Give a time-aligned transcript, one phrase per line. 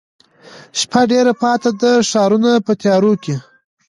[0.79, 3.35] شپه ډېره پاته ده ښارونه په تیاروکې،